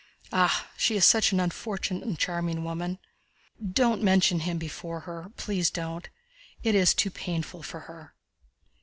[0.33, 2.97] "Ah, she is such an unfortunate and charming woman!
[3.63, 6.09] Don't mention him before her—please don't!
[6.63, 8.15] It is too painful for her!"